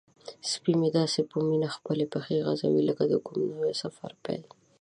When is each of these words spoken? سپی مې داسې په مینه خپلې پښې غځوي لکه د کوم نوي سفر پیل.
سپی 0.51 0.73
مې 0.79 0.89
داسې 0.99 1.19
په 1.31 1.37
مینه 1.47 1.69
خپلې 1.75 2.05
پښې 2.13 2.37
غځوي 2.47 2.81
لکه 2.89 3.03
د 3.07 3.13
کوم 3.25 3.39
نوي 3.53 3.73
سفر 3.83 4.11
پیل. 4.23 4.43